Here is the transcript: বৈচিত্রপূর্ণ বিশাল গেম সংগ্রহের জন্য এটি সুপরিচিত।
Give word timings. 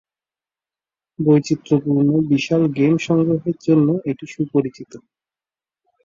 বৈচিত্রপূর্ণ 1.19 2.09
বিশাল 2.31 2.63
গেম 2.77 2.93
সংগ্রহের 3.05 3.57
জন্য 3.67 3.87
এটি 4.09 4.25
সুপরিচিত। 4.27 4.91